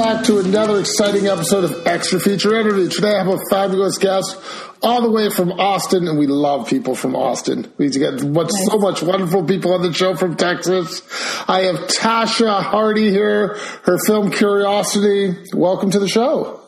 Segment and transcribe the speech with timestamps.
[0.00, 2.88] welcome back to another exciting episode of Extra Feature Interview.
[2.88, 4.38] Today I have a fabulous guest
[4.82, 7.70] all the way from Austin, and we love people from Austin.
[7.76, 11.02] We get much, so much wonderful people on the show from Texas.
[11.46, 15.36] I have Tasha Hardy here, her film Curiosity.
[15.52, 16.62] Welcome to the show.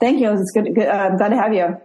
[0.00, 0.30] Thank you.
[0.32, 0.74] It's good.
[0.74, 1.76] good uh, I'm glad to have you.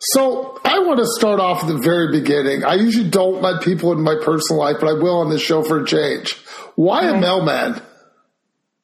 [0.00, 2.64] So I want to start off at the very beginning.
[2.64, 5.62] I usually don't let people in my personal life, but I will on this show
[5.62, 6.36] for a change.
[6.74, 7.16] Why okay.
[7.16, 7.80] a mailman?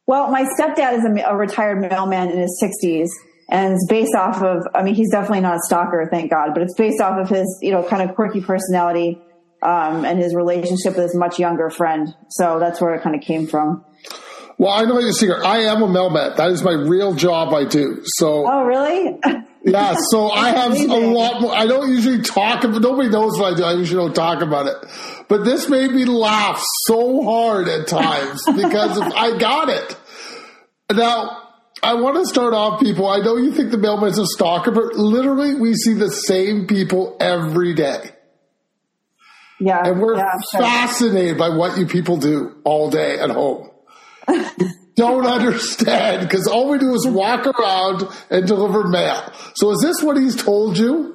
[0.08, 3.08] Well, my stepdad is a, a, retired mailman in his 60s,
[3.50, 4.66] and it's based off of.
[4.74, 7.58] I mean, he's definitely not a stalker, thank God, but it's based off of his,
[7.60, 9.20] you know, kind of quirky personality
[9.62, 12.16] um, and his relationship with his much younger friend.
[12.30, 13.84] So that's where it kind of came from.
[14.56, 15.44] Well, I know you're a singer.
[15.44, 16.36] I am a mailman.
[16.36, 17.52] That is my real job.
[17.52, 18.00] I do.
[18.04, 18.50] So.
[18.50, 19.16] Oh, really?
[19.62, 19.94] yeah.
[20.10, 21.54] So I have a lot more.
[21.54, 22.80] I don't usually talk about.
[22.80, 23.62] Nobody knows what I do.
[23.62, 24.76] I usually don't talk about it.
[25.28, 29.96] But this made me laugh so hard at times because I got it.
[30.92, 31.44] Now.
[31.80, 33.06] I want to start off, people.
[33.06, 37.16] I know you think the mailman's a stalker, but literally, we see the same people
[37.20, 38.10] every day.
[39.60, 39.86] Yeah.
[39.86, 40.60] And we're yeah, sure.
[40.60, 43.70] fascinated by what you people do all day at home.
[44.98, 49.32] don't understand because all we do is walk around and deliver mail.
[49.54, 51.14] So is this what he's told you?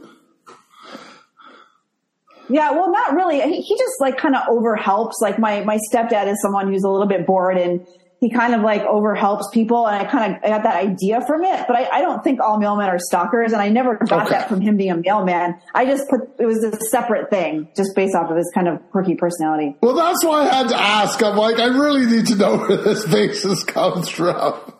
[2.50, 3.42] Yeah, well, not really.
[3.42, 5.20] He, he just like kind of over helps.
[5.22, 7.86] Like my my stepdad is someone who's a little bit bored and
[8.24, 11.44] he kind of like over helps people and I kind of got that idea from
[11.44, 11.66] it.
[11.68, 14.30] But I, I don't think all mailmen are stalkers and I never got okay.
[14.30, 15.60] that from him being a mailman.
[15.74, 18.80] I just put, it was a separate thing just based off of his kind of
[18.92, 19.76] quirky personality.
[19.82, 21.22] Well, that's why I had to ask.
[21.22, 24.74] I'm like, I really need to know where this basis comes from.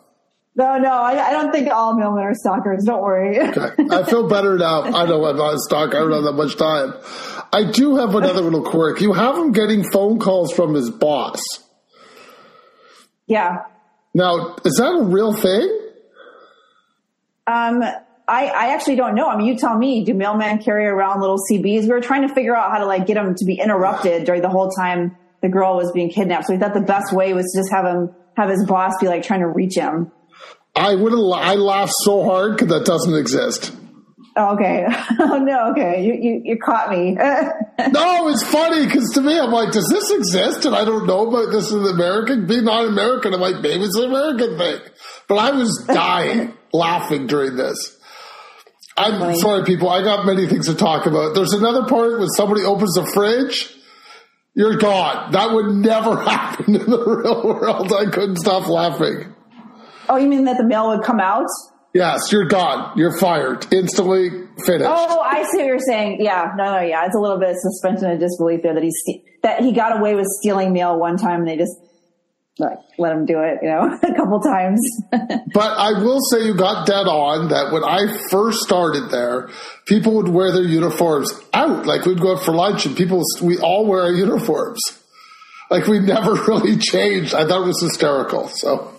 [0.56, 2.84] No, no, I, I, don't think all mailmen are stalkers.
[2.84, 3.40] Don't worry.
[3.40, 3.74] okay.
[3.90, 4.84] I feel better now.
[4.84, 5.96] I know I'm not a stalker.
[5.96, 6.94] I don't have that much time.
[7.52, 9.00] I do have another little quirk.
[9.00, 11.42] You have him getting phone calls from his boss.
[13.26, 13.64] Yeah.
[14.14, 15.80] Now, is that a real thing?
[17.46, 17.82] Um,
[18.26, 19.28] I, I actually don't know.
[19.28, 21.82] I mean, you tell me, do mailmen carry around little CBs?
[21.82, 24.40] We were trying to figure out how to like get them to be interrupted during
[24.40, 26.46] the whole time the girl was being kidnapped.
[26.46, 29.08] So we thought the best way was to just have him, have his boss be
[29.08, 30.10] like trying to reach him.
[30.74, 33.76] I would have, I laughed so hard because that doesn't exist.
[34.36, 34.86] Oh, okay.
[35.20, 35.70] Oh no.
[35.70, 36.04] Okay.
[36.04, 37.12] You, you, you caught me.
[37.12, 40.64] no, it's funny because to me, I'm like, does this exist?
[40.64, 42.46] And I don't know about this is American.
[42.46, 44.80] Being not American, I'm like, maybe it's an American thing.
[45.28, 47.96] But I was dying laughing during this.
[48.96, 49.38] I'm funny.
[49.38, 49.88] sorry, people.
[49.88, 51.34] I got many things to talk about.
[51.34, 53.74] There's another part when somebody opens the fridge.
[54.54, 55.32] You're gone.
[55.32, 57.92] That would never happen in the real world.
[57.92, 59.34] I couldn't stop laughing.
[60.08, 61.48] Oh, you mean that the mail would come out?
[61.94, 62.98] Yes, you're gone.
[62.98, 63.72] You're fired.
[63.72, 64.28] Instantly
[64.66, 64.90] finished.
[64.92, 66.18] Oh, I see what you're saying.
[66.20, 67.06] Yeah, no, no, yeah.
[67.06, 69.00] It's a little bit of suspension of disbelief there that he's
[69.44, 71.76] that he got away with stealing mail one time and they just
[72.58, 74.80] like let him do it, you know, a couple times.
[75.12, 79.50] but I will say you got dead on that when I first started there,
[79.86, 81.86] people would wear their uniforms out.
[81.86, 84.80] Like we'd go out for lunch and people, we all wear our uniforms.
[85.70, 87.34] Like we never really changed.
[87.34, 88.48] I thought it was hysterical.
[88.48, 88.93] So.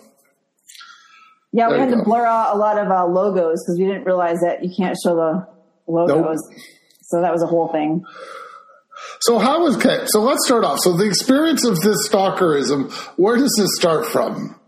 [1.56, 4.42] Yeah, we had to blur out a lot of uh, logos because we didn't realize
[4.42, 5.48] that you can't show the
[5.88, 6.40] logos.
[6.50, 6.60] Nope.
[7.02, 8.04] So that was a whole thing.
[9.22, 10.04] So how was okay?
[10.08, 10.80] So let's start off.
[10.80, 14.60] So the experience of this stalkerism, where does this start from?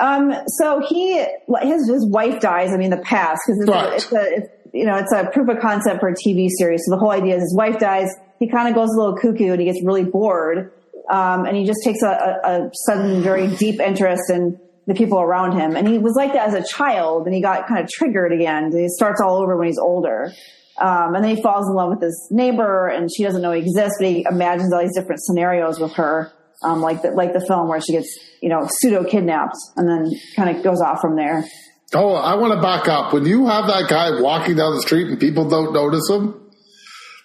[0.00, 1.18] Um, so he,
[1.62, 2.72] his his wife dies.
[2.72, 3.92] I mean, the past because it's, right.
[3.92, 6.82] it's, a it's, you know it's a proof of concept for a TV series.
[6.84, 8.08] So the whole idea is his wife dies.
[8.40, 10.72] He kind of goes a little cuckoo and he gets really bored,
[11.12, 15.20] um, and he just takes a, a, a sudden, very deep interest in the people
[15.20, 15.76] around him.
[15.76, 18.70] And he was like that as a child and he got kind of triggered again.
[18.72, 20.32] He starts all over when he's older.
[20.80, 23.60] Um, and then he falls in love with his neighbor and she doesn't know he
[23.60, 26.32] exists, but he imagines all these different scenarios with her.
[26.62, 28.08] Um, like the, like the film where she gets,
[28.40, 31.44] you know, pseudo kidnapped and then kind of goes off from there.
[31.92, 33.12] Oh, I want to back up.
[33.12, 36.40] When you have that guy walking down the street and people don't notice him,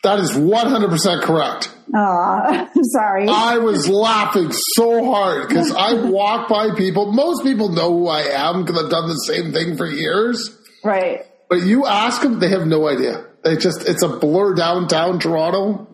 [0.04, 1.76] that is 100% correct.
[1.94, 3.28] Aw, I'm sorry.
[3.28, 7.12] I was laughing so hard because I walk by people.
[7.12, 10.58] Most people know who I am because I've done the same thing for years.
[10.84, 11.26] Right.
[11.50, 13.26] But you ask them, they have no idea.
[13.44, 15.88] They just, it's a blur downtown Toronto.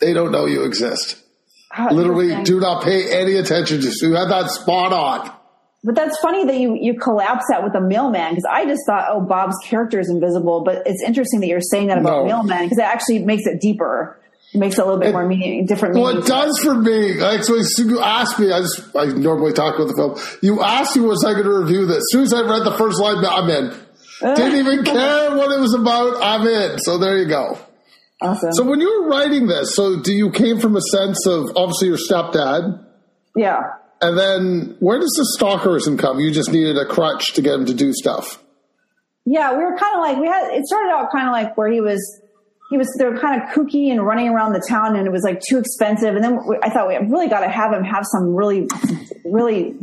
[0.00, 1.16] They don't know you exist.
[1.70, 4.14] How Literally, do not pay any attention to you.
[4.14, 5.32] Had that spot on.
[5.82, 9.06] But that's funny that you, you collapse that with a mailman because I just thought,
[9.08, 10.62] oh, Bob's character is invisible.
[10.62, 12.24] But it's interesting that you're saying that about no.
[12.26, 14.20] mailman because it actually makes it deeper.
[14.52, 15.94] It makes it a little bit it, more meaning, different.
[15.94, 17.14] Well, it does for me.
[17.14, 20.38] Like, so you asked me, I just, I normally talk about the film.
[20.42, 21.98] You asked me was I going to review this.
[21.98, 23.72] As soon as I read the first line, I'm in.
[24.36, 26.22] Didn't even care what it was about.
[26.22, 26.78] I'm in.
[26.80, 27.58] So there you go.
[28.20, 28.52] Awesome.
[28.52, 31.88] So when you were writing this, so do you came from a sense of obviously
[31.88, 32.84] your stepdad?
[33.34, 33.60] Yeah
[34.02, 36.20] And then where does the stalkerism come?
[36.20, 38.42] You just needed a crutch to get him to do stuff.
[39.26, 40.50] Yeah, we were kind of like we had.
[40.52, 42.00] It started out kind of like where he was.
[42.70, 45.22] He was they were kind of kooky and running around the town, and it was
[45.22, 46.14] like too expensive.
[46.14, 48.68] And then we, I thought we really got to have him have some really,
[49.24, 49.76] really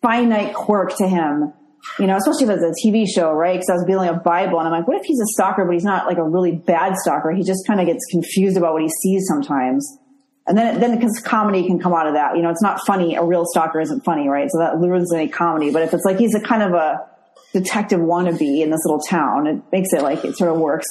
[0.00, 1.52] finite quirk to him.
[1.98, 3.54] You know, especially if it's a TV show, right?
[3.54, 5.72] Because I was building a Bible, and I'm like, what if he's a stalker, but
[5.72, 7.30] he's not like a really bad stalker?
[7.32, 9.98] He just kind of gets confused about what he sees sometimes.
[10.46, 12.36] And then, then because comedy can come out of that.
[12.36, 13.14] You know, it's not funny.
[13.14, 14.48] A real stalker isn't funny, right?
[14.50, 15.70] So that ruins any comedy.
[15.70, 17.06] But if it's like he's a kind of a
[17.52, 20.86] detective wannabe in this little town, it makes it like it sort of works.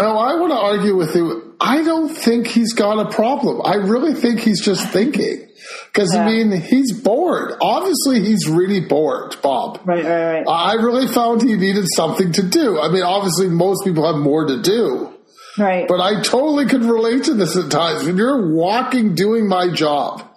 [0.00, 1.54] Oh, I want to argue with you.
[1.60, 3.62] I don't think he's got a problem.
[3.64, 5.48] I really think he's just thinking.
[5.86, 6.24] Because yeah.
[6.24, 7.52] I mean, he's bored.
[7.60, 9.80] Obviously, he's really bored, Bob.
[9.84, 10.44] Right, right, right.
[10.48, 12.80] I really found he needed something to do.
[12.80, 15.13] I mean, obviously, most people have more to do.
[15.58, 15.86] Right.
[15.86, 18.04] But I totally could relate to this at times.
[18.04, 20.28] When you're walking doing my job,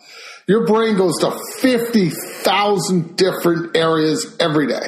[0.48, 4.88] your brain goes to 50,000 different areas every day.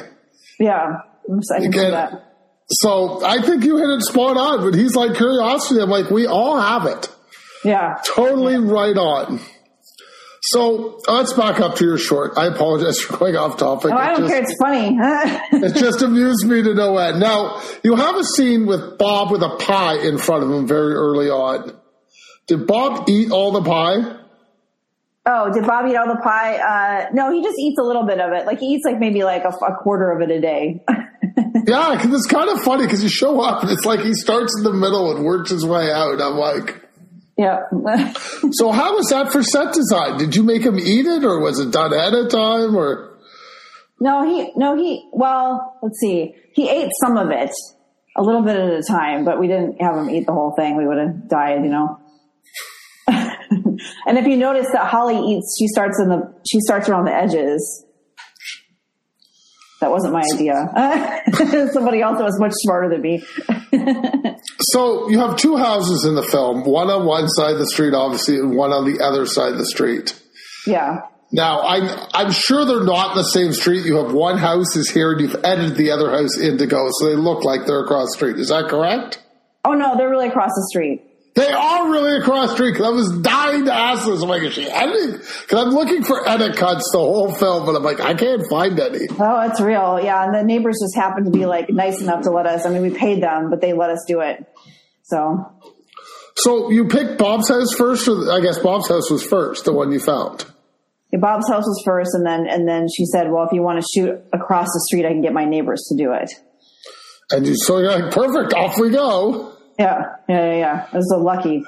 [0.58, 0.98] Yeah.
[1.28, 2.26] I can that.
[2.68, 5.80] So I think you hit it spot on, but he's like curiosity.
[5.80, 7.08] I'm like, we all have it.
[7.64, 8.00] Yeah.
[8.06, 9.40] Totally right on.
[10.42, 12.32] So let's back up to your short.
[12.36, 13.92] I apologize for going off topic.
[13.92, 14.42] Oh, I don't just, care.
[14.42, 14.96] It's funny.
[15.66, 17.20] it just amused me to no end.
[17.20, 20.94] Now, you have a scene with Bob with a pie in front of him very
[20.94, 21.76] early on.
[22.46, 24.16] Did Bob eat all the pie?
[25.26, 26.56] Oh, did Bob eat all the pie?
[26.56, 28.46] Uh, no, he just eats a little bit of it.
[28.46, 30.82] Like he eats like maybe like a, a quarter of it a day.
[31.66, 34.54] yeah, because it's kind of funny because you show up and it's like he starts
[34.56, 36.20] in the middle and works his way out.
[36.20, 36.79] I'm like,
[37.40, 37.62] yeah.
[38.52, 40.18] so how was that for set design?
[40.18, 43.18] Did you make him eat it or was it done ahead of time or?
[43.98, 46.34] No, he, no, he, well, let's see.
[46.52, 47.50] He ate some of it
[48.16, 50.76] a little bit at a time, but we didn't have him eat the whole thing.
[50.76, 51.98] We would have died, you know.
[53.08, 57.14] and if you notice that Holly eats, she starts in the, she starts around the
[57.14, 57.86] edges.
[59.80, 61.70] That wasn't my idea.
[61.72, 63.22] Somebody else was much smarter than me.
[64.60, 67.94] So you have two houses in the film, one on one side of the street,
[67.94, 70.20] obviously, and one on the other side of the street.
[70.66, 71.00] Yeah.
[71.32, 73.84] Now, I'm, I'm sure they're not in the same street.
[73.86, 77.16] You have one house is here and you've edited the other house indigo, so they
[77.16, 78.36] look like they're across the street.
[78.38, 79.22] Is that correct?
[79.64, 81.02] Oh no, they're really across the street.
[81.40, 84.22] They are really across the street because I was dying to ask this.
[84.22, 85.12] I'm like, is she editing?
[85.12, 88.78] Because I'm looking for edit cuts the whole film, but I'm like, I can't find
[88.78, 89.06] any.
[89.18, 89.98] Oh, it's real.
[90.02, 90.22] Yeah.
[90.22, 92.66] And the neighbors just happened to be like nice enough to let us.
[92.66, 94.44] I mean, we paid them, but they let us do it.
[95.04, 95.50] So.
[96.36, 99.92] So you picked Bob's house first, or I guess Bob's house was first, the one
[99.92, 100.44] you found.
[101.10, 103.80] Yeah, Bob's house was first, and then and then she said, "Well, if you want
[103.80, 106.30] to shoot across the street, I can get my neighbors to do it."
[107.30, 110.58] And you, so you're like, "Perfect, off we go." Yeah, yeah, yeah.
[110.58, 110.86] yeah.
[110.92, 111.64] I was so lucky.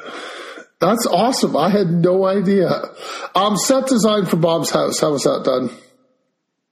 [0.80, 1.56] That's awesome.
[1.56, 2.68] I had no idea.
[3.34, 5.00] Um, set design for Bob's house.
[5.00, 5.70] How was that done?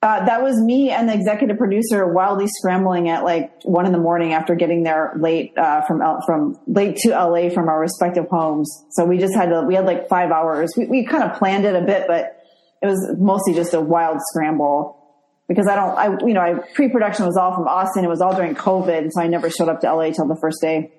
[0.02, 3.98] Uh, that was me and the executive producer wildly scrambling at like one in the
[3.98, 8.26] morning after getting there late uh, from L- from late to LA from our respective
[8.30, 8.70] homes.
[8.90, 10.72] So we just had to we had like five hours.
[10.76, 12.36] We, we kind of planned it a bit, but
[12.82, 14.96] it was mostly just a wild scramble
[15.48, 18.04] because I don't I you know I pre production was all from Austin.
[18.04, 20.60] It was all during COVID, so I never showed up to LA till the first
[20.62, 20.92] day.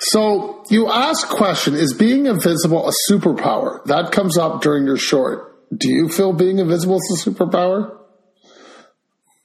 [0.00, 3.84] So you ask question, is being invisible a superpower?
[3.86, 5.48] That comes up during your short.
[5.76, 7.96] Do you feel being invisible is a superpower?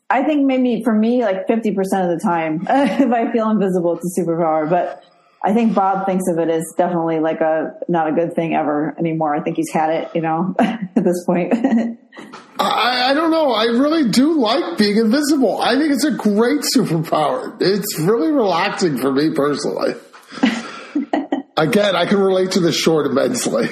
[0.10, 4.18] I think maybe for me, like 50% of the time, if I feel invisible, it's
[4.18, 4.70] a superpower.
[4.70, 5.04] But
[5.44, 8.96] I think Bob thinks of it as definitely like a, not a good thing ever
[9.00, 9.36] anymore.
[9.36, 11.52] I think he's had it, you know, at this point.
[12.60, 13.52] I, I don't know.
[13.52, 15.60] I really do like being invisible.
[15.60, 17.58] I think it's a great superpower.
[17.60, 19.96] It's really relaxing for me personally.
[21.64, 23.70] Again, I can relate to this short immensely.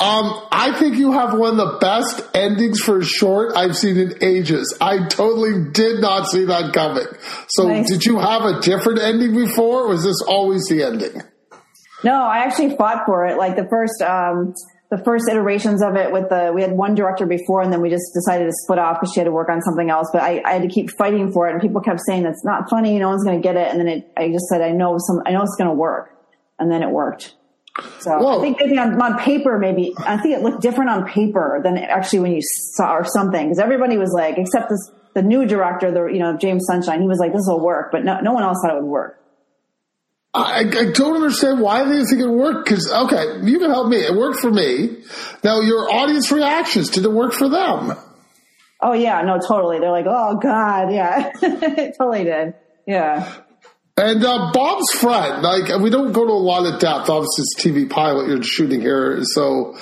[0.00, 3.96] Um, I think you have one of the best endings for a short I've seen
[3.96, 4.76] in ages.
[4.80, 7.06] I totally did not see that coming.
[7.46, 7.88] So, nice.
[7.88, 11.22] did you have a different ending before, or was this always the ending?
[12.02, 13.38] No, I actually fought for it.
[13.38, 14.54] Like the first, um,
[14.90, 17.88] the first iterations of it with the, we had one director before and then we
[17.88, 20.10] just decided to split off because she had to work on something else.
[20.12, 22.68] But I, I had to keep fighting for it and people kept saying that's not
[22.68, 22.98] funny.
[22.98, 23.70] No one's going to get it.
[23.70, 26.10] And then it, I just said, I know some, I know it's going to work.
[26.58, 27.34] And then it worked.
[28.00, 28.38] So Whoa.
[28.38, 31.78] I think maybe on, on, paper, maybe I think it looked different on paper than
[31.78, 33.46] actually when you saw or something.
[33.46, 37.08] Because everybody was like, except this, the new director, the you know James Sunshine, he
[37.08, 39.18] was like, "This will work," but no, no one else thought it would work.
[40.34, 42.68] I, I don't understand why they think it worked.
[42.68, 43.98] Because okay, you can help me.
[43.98, 45.02] It worked for me.
[45.44, 47.96] Now your audience reactions did it work for them?
[48.80, 49.78] Oh yeah, no, totally.
[49.78, 52.54] They're like, "Oh God, yeah, it totally did."
[52.86, 53.32] Yeah.
[53.96, 57.10] And uh, Bob's friend, like we don't go to a lot of depth.
[57.10, 59.76] Obviously, it's TV pilot you're shooting here, so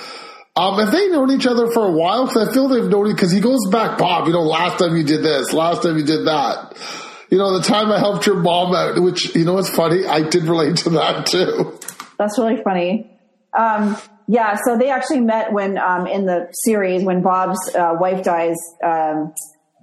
[0.53, 2.25] Um, have they known each other for a while?
[2.27, 4.27] Because I feel they've known because he goes back, Bob.
[4.27, 6.75] You know, last time you did this, last time you did that.
[7.29, 10.27] You know, the time I helped your mom out, which you know it's funny, I
[10.27, 11.79] did relate to that too.
[12.17, 13.09] That's really funny.
[13.57, 18.23] Um, yeah, so they actually met when um, in the series when Bob's uh, wife
[18.23, 18.57] dies.
[18.83, 19.33] Um,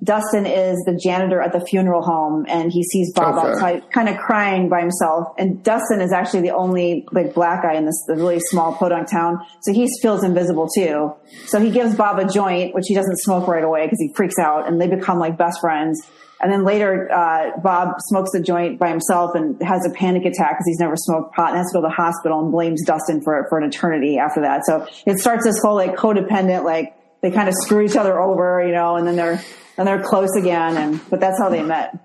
[0.03, 3.49] Dustin is the janitor at the funeral home and he sees Bob okay.
[3.49, 5.35] outside kind of crying by himself.
[5.39, 9.11] And Dustin is actually the only like black guy in this the really small podunk
[9.11, 9.45] town.
[9.63, 11.15] So he feels invisible too.
[11.47, 14.39] So he gives Bob a joint, which he doesn't smoke right away because he freaks
[14.39, 16.01] out and they become like best friends.
[16.41, 20.53] And then later, uh, Bob smokes a joint by himself and has a panic attack
[20.53, 23.21] because he's never smoked pot and has to go to the hospital and blames Dustin
[23.21, 24.65] for it for an eternity after that.
[24.65, 28.63] So it starts this whole like codependent, like they kind of screw each other over,
[28.65, 29.43] you know, and then they're
[29.79, 30.77] and they're close again.
[30.77, 31.97] And but that's how they met.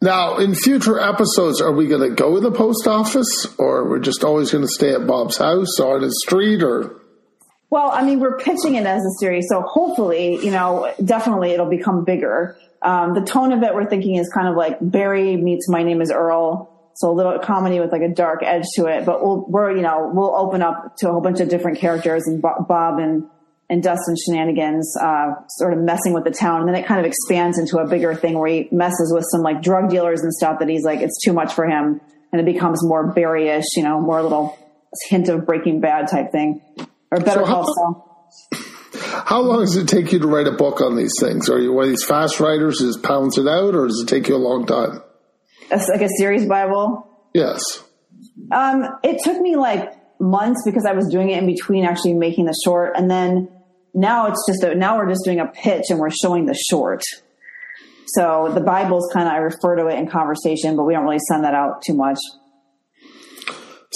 [0.00, 4.00] Now, in future episodes, are we going to go to the post office, or we're
[4.00, 6.96] just always going to stay at Bob's house or on his street, or?
[7.70, 11.70] Well, I mean, we're pitching it as a series, so hopefully, you know, definitely it'll
[11.70, 12.56] become bigger.
[12.82, 16.02] Um, the tone of it, we're thinking, is kind of like Barry meets My Name
[16.02, 16.68] Is Earl.
[16.94, 19.80] So a little comedy with like a dark edge to it, but we'll, we're, you
[19.82, 23.24] know, we'll open up to a whole bunch of different characters and Bob and
[23.70, 26.60] and Dustin shenanigans, uh, sort of messing with the town.
[26.60, 29.42] And then it kind of expands into a bigger thing where he messes with some
[29.42, 32.00] like drug dealers and stuff that he's like, it's too much for him.
[32.32, 34.58] And it becomes more Barryish, you know, more little
[35.08, 36.60] hint of Breaking Bad type thing,
[37.10, 38.08] or Better so Call Saul.
[38.94, 41.48] How long does it take you to write a book on these things?
[41.48, 44.08] Are you one of these fast writers who just pounds it out, or does it
[44.08, 45.02] take you a long time?
[45.70, 47.08] It's like a series Bible.
[47.34, 47.82] Yes.
[48.50, 52.46] Um, it took me like months because I was doing it in between actually making
[52.46, 53.50] the short, and then
[53.92, 57.02] now it's just a, now we're just doing a pitch and we're showing the short.
[58.14, 61.20] So the Bible's kind of I refer to it in conversation, but we don't really
[61.28, 62.18] send that out too much.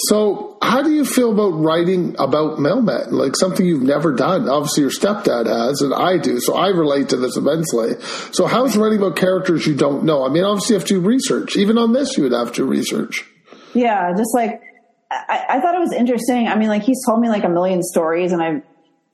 [0.01, 3.11] So, how do you feel about writing about mailmen?
[3.11, 4.47] Like something you've never done.
[4.47, 6.39] Obviously, your stepdad has, and I do.
[6.39, 7.99] So, I relate to this immensely.
[8.31, 10.23] So, how's writing about characters you don't know?
[10.23, 11.57] I mean, obviously, you have to research.
[11.57, 13.25] Even on this, you would have to research.
[13.73, 14.61] Yeah, just like
[15.09, 16.47] I, I thought it was interesting.
[16.47, 18.61] I mean, like he's told me like a million stories, and I've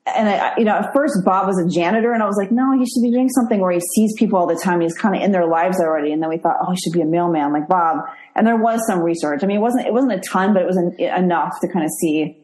[0.06, 2.78] and I, you know, at first Bob was a janitor, and I was like, no,
[2.78, 4.82] he should be doing something where he sees people all the time.
[4.82, 6.12] He's kind of in their lives already.
[6.12, 8.00] And then we thought, oh, he should be a mailman like Bob.
[8.36, 9.44] And there was some research.
[9.44, 11.86] I mean, it wasn't it wasn't a ton, but it was an, enough to kind
[11.86, 12.38] of see,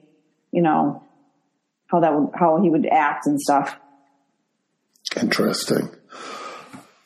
[0.51, 1.03] you know,
[1.87, 3.75] how that would, how he would act and stuff.
[5.19, 5.89] Interesting.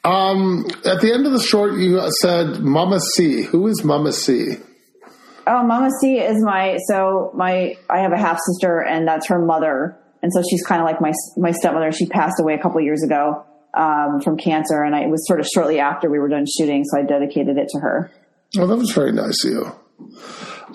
[0.03, 3.43] Um, at the end of the short, you said Mama C.
[3.43, 4.57] Who is Mama C?
[5.45, 9.39] Oh, Mama C is my so my I have a half sister, and that's her
[9.39, 11.91] mother and so she's kind of like my my stepmother.
[11.91, 13.45] She passed away a couple years ago
[13.77, 16.83] um, from cancer, and I, it was sort of shortly after we were done shooting,
[16.85, 18.09] so I dedicated it to her.
[18.57, 19.75] Oh, that was very nice of you.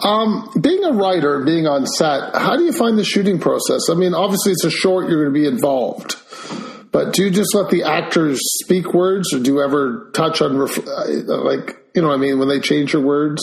[0.01, 3.89] Um, being a writer, being on set, how do you find the shooting process?
[3.91, 6.17] I mean, obviously it's a short; you're going to be involved.
[6.93, 10.61] But do you just let the actors speak words, or do you ever touch on,
[10.61, 13.43] uh, like, you know I mean, when they change your words?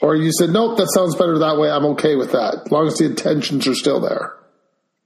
[0.00, 2.86] Or you said, nope, that sounds better that way, I'm okay with that, as long
[2.86, 4.34] as the intentions are still there?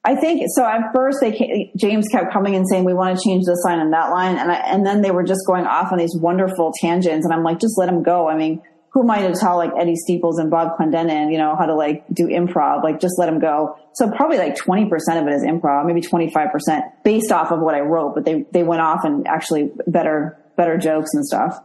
[0.05, 0.65] I think so.
[0.65, 3.79] At first, they came, James kept coming and saying, "We want to change this line
[3.79, 6.73] and that line," and I, and then they were just going off on these wonderful
[6.81, 8.29] tangents, and I'm like, just let them go.
[8.29, 8.61] I mean,
[8.93, 11.75] who am I to tell like Eddie Steeples and Bob Clendenin, you know, how to
[11.77, 12.83] like do improv?
[12.83, 13.77] Like, just let them go.
[13.95, 17.81] So probably like 20% of it is improv, maybe 25% based off of what I
[17.81, 21.61] wrote, but they they went off and actually better better jokes and stuff.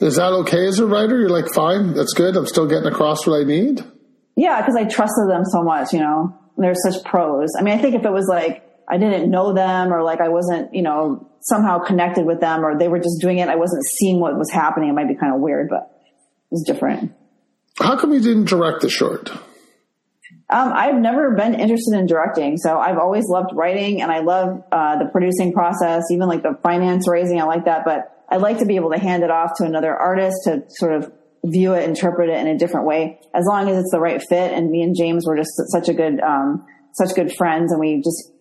[0.00, 1.18] Is that okay as a writer?
[1.18, 2.36] You're like, fine, that's good.
[2.36, 3.82] I'm still getting across what I need.
[4.36, 7.50] Yeah, because I trusted them so much, you know they're such pros.
[7.58, 10.28] I mean, I think if it was like I didn't know them or like I
[10.28, 13.82] wasn't, you know, somehow connected with them or they were just doing it, I wasn't
[13.98, 14.90] seeing what was happening.
[14.90, 17.12] It might be kind of weird, but it was different.
[17.78, 19.30] How come you didn't direct the short?
[20.50, 24.62] Um, I've never been interested in directing, so I've always loved writing and I love
[24.70, 27.40] uh, the producing process, even like the finance raising.
[27.40, 29.94] I like that, but I'd like to be able to hand it off to another
[29.94, 31.12] artist to sort of
[31.44, 34.52] view it, interpret it in a different way, as long as it's the right fit.
[34.52, 37.98] And me and James were just such a good, um, such good friends, and we
[37.98, 38.32] just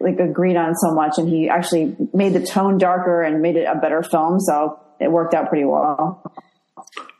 [0.00, 1.18] like agreed on so much.
[1.18, 5.12] And he actually made the tone darker and made it a better film, so it
[5.12, 6.22] worked out pretty well.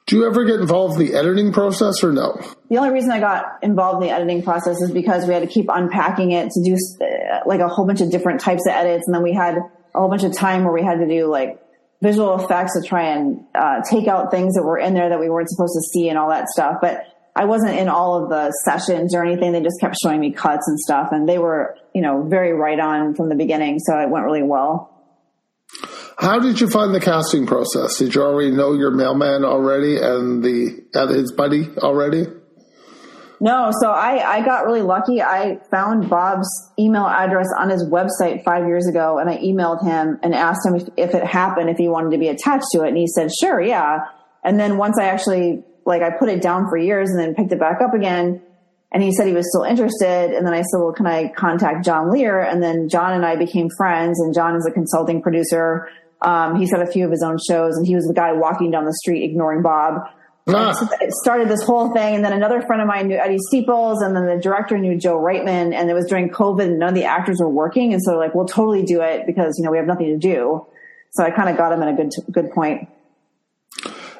[0.06, 2.40] Do you ever get involved in the editing process or no?
[2.70, 5.48] The only reason I got involved in the editing process is because we had to
[5.48, 9.04] keep unpacking it to do uh, like a whole bunch of different types of edits,
[9.06, 11.58] and then we had a whole bunch of time where we had to do like
[12.02, 15.30] visual effects to try and uh, take out things that were in there that we
[15.30, 16.78] weren't supposed to see and all that stuff.
[16.82, 17.04] But
[17.34, 19.52] I wasn't in all of the sessions or anything.
[19.52, 22.78] They just kept showing me cuts and stuff, and they were, you know, very right
[22.78, 23.78] on from the beginning.
[23.78, 24.90] So it went really well.
[26.18, 27.96] How did you find the casting process?
[27.98, 32.26] Did you already know your mailman already and the and his buddy already?
[33.42, 35.20] No, so I, I got really lucky.
[35.20, 40.20] I found Bob's email address on his website five years ago and I emailed him
[40.22, 42.90] and asked him if, if it happened, if he wanted to be attached to it.
[42.90, 44.04] And he said, sure, yeah.
[44.44, 47.50] And then once I actually, like, I put it down for years and then picked
[47.50, 48.40] it back up again.
[48.92, 50.36] And he said he was still interested.
[50.36, 52.48] And then I said, well, can I contact John Lehr?
[52.48, 55.88] And then John and I became friends and John is a consulting producer.
[56.20, 58.70] Um, he's had a few of his own shows and he was the guy walking
[58.70, 59.94] down the street ignoring Bob.
[60.48, 60.72] Ah.
[60.72, 64.02] So it started this whole thing, and then another friend of mine knew Eddie Steeples,
[64.02, 66.94] and then the director knew Joe Reitman, and it was during COVID, and none of
[66.94, 69.76] the actors were working, and so like we'll totally do it because you know we
[69.76, 70.66] have nothing to do.
[71.10, 72.88] So I kind of got him at a good good point.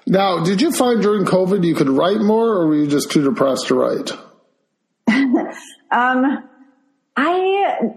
[0.06, 3.22] Now, did you find during COVID you could write more, or were you just too
[3.22, 4.12] depressed to write?
[5.90, 6.48] um,
[7.16, 7.94] I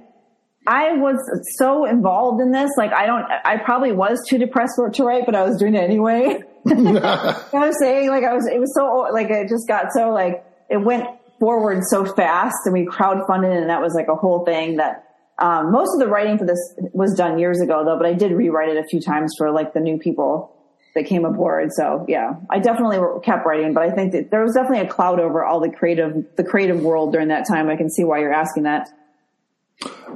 [0.68, 1.18] I was
[1.58, 5.36] so involved in this, like I don't, I probably was too depressed to write, but
[5.36, 6.40] I was doing it anyway.
[6.68, 10.44] I was saying like I was, it was so like it just got so like
[10.70, 11.06] it went
[11.40, 15.04] forward so fast and we crowdfunded and that was like a whole thing that
[15.38, 16.60] um, most of the writing for this
[16.94, 19.74] was done years ago though, but I did rewrite it a few times for like
[19.74, 20.56] the new people
[20.96, 21.72] that came aboard.
[21.74, 25.20] So yeah, I definitely kept writing, but I think that there was definitely a cloud
[25.20, 27.70] over all the creative, the creative world during that time.
[27.70, 28.90] I can see why you're asking that.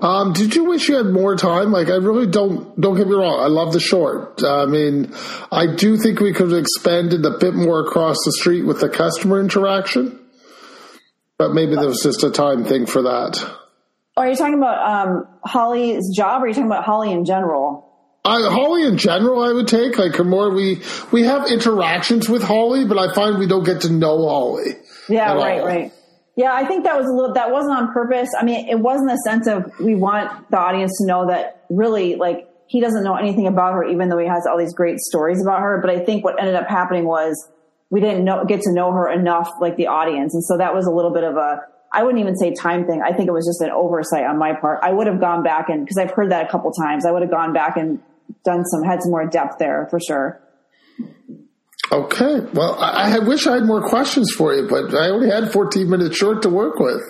[0.01, 1.71] Um, did you wish you had more time?
[1.71, 3.39] Like, I really don't, don't get me wrong.
[3.39, 4.41] I love the short.
[4.43, 5.13] I mean,
[5.51, 8.87] I do think we could have expanded a bit more across the street with the
[8.87, 10.17] customer interaction,
[11.37, 13.45] but maybe there was just a time thing for that.
[14.15, 17.85] Are you talking about, um, Holly's job or are you talking about Holly in general?
[18.25, 20.53] I, Holly in general, I would take like more.
[20.53, 24.75] We we have interactions with Holly, but I find we don't get to know Holly.
[25.07, 25.65] Yeah, right, all.
[25.65, 25.93] right.
[26.39, 28.29] Yeah, I think that was a little, that wasn't on purpose.
[28.39, 32.15] I mean, it wasn't a sense of we want the audience to know that really
[32.15, 35.41] like he doesn't know anything about her, even though he has all these great stories
[35.41, 35.82] about her.
[35.82, 37.36] But I think what ended up happening was
[37.89, 40.34] we didn't know, get to know her enough, like the audience.
[40.34, 41.60] And so that was a little bit of a,
[41.91, 43.02] I wouldn't even say time thing.
[43.06, 44.80] I think it was just an oversight on my part.
[44.82, 47.06] I would have gone back and, cause I've heard that a couple times.
[47.06, 47.99] I would have gone back and
[48.45, 50.41] done some, had some more depth there for sure.
[51.91, 52.41] Okay.
[52.54, 55.89] Well, I, I, wish I had more questions for you, but I only had 14
[55.89, 57.02] minutes short to work with.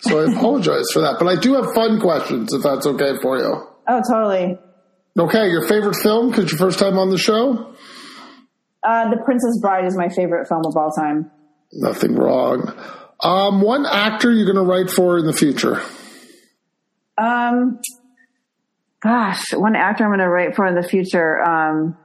[0.00, 1.16] So I apologize for that.
[1.18, 3.68] But I do have fun questions if that's okay for you.
[3.88, 4.58] Oh, totally.
[5.18, 5.50] Okay.
[5.50, 6.30] Your favorite film?
[6.30, 7.74] Because your first time on the show?
[8.82, 11.30] Uh, the Princess Bride is my favorite film of all time.
[11.72, 12.74] Nothing wrong.
[13.20, 15.80] Um, one actor you're going to write for in the future?
[17.16, 17.80] Um,
[19.00, 21.40] gosh, one actor I'm going to write for in the future.
[21.40, 21.96] Um,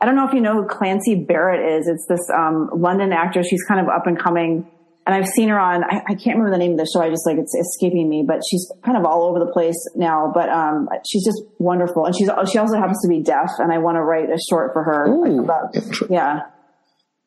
[0.00, 1.86] I don't know if you know who Clancy Barrett is.
[1.86, 3.46] It's this um, London actress.
[3.48, 4.66] She's kind of up and coming.
[5.06, 7.02] And I've seen her on, I, I, can't remember the name of the show.
[7.02, 10.30] I just like, it's escaping me, but she's kind of all over the place now,
[10.32, 12.04] but, um, she's just wonderful.
[12.04, 14.72] And she's, she also happens to be deaf and I want to write a short
[14.72, 15.08] for her.
[15.08, 16.40] Ooh, like about, yeah.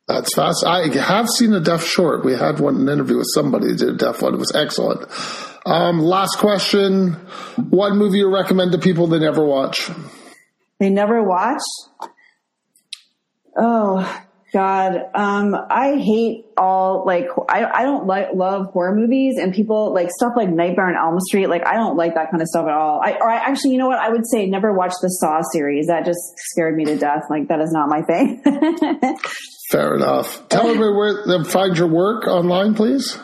[0.08, 0.64] That's fast.
[0.66, 2.26] I have seen a deaf short.
[2.26, 4.34] We had one an interview with somebody who did a deaf one.
[4.34, 5.10] It was excellent.
[5.66, 7.14] Um, last question.
[7.70, 9.90] What movie you recommend to people they never watch?
[10.80, 11.62] They never watch?
[13.56, 19.52] Oh God, um, I hate all like I I don't like love horror movies and
[19.52, 21.48] people like stuff like Nightmare on Elm Street.
[21.48, 23.02] Like I don't like that kind of stuff at all.
[23.04, 23.98] I or I actually, you know what?
[23.98, 25.88] I would say never watch the Saw series.
[25.88, 27.24] That just scared me to death.
[27.32, 28.44] Like that is not my thing.
[29.72, 30.48] Fair enough.
[30.50, 33.18] Tell me where to find your work online, please.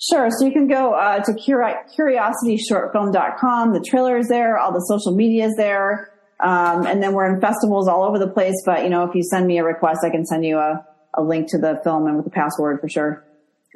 [0.00, 0.30] Sure.
[0.30, 3.74] So you can go uh, to curiositysshortfilm.com.
[3.74, 4.58] The trailer is there.
[4.58, 6.10] All the social media is there.
[6.42, 8.54] Um, and then we're in festivals all over the place.
[8.64, 11.22] But, you know, if you send me a request, I can send you a, a
[11.22, 13.24] link to the film and with the password for sure.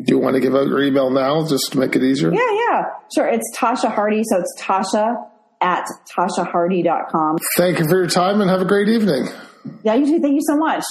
[0.03, 2.33] Do you want to give out your email now just to make it easier?
[2.33, 2.83] Yeah, yeah.
[3.15, 3.29] Sure.
[3.29, 4.23] It's Tasha Hardy.
[4.25, 5.25] So it's Tasha
[5.61, 5.85] at
[6.17, 7.39] tashahardy.com.
[7.57, 9.29] Thank you for your time and have a great evening.
[9.83, 10.21] Yeah, you too.
[10.21, 10.83] Thank you so much.